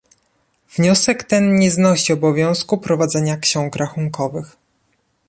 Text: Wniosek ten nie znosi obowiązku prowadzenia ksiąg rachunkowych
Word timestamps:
Wniosek 0.69 1.23
ten 1.23 1.55
nie 1.55 1.71
znosi 1.71 2.13
obowiązku 2.13 2.77
prowadzenia 2.77 3.37
ksiąg 3.37 3.75
rachunkowych 3.75 4.57